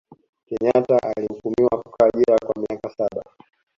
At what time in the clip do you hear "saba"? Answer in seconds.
2.97-3.25